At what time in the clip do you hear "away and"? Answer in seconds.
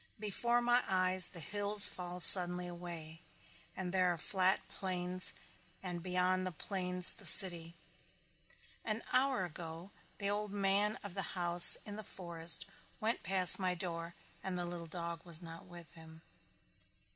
2.65-3.93